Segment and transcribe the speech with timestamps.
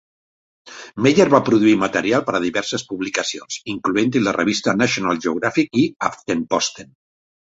[1.07, 6.91] Meyer va produir material per a diverses publicacions, incloent-hi la revista National Geographic i Aftenposten.